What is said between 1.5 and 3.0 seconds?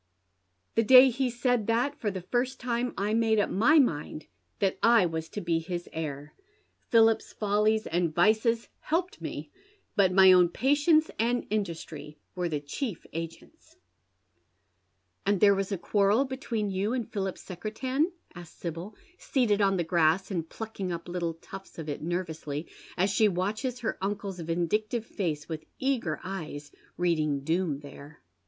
that for the first tinia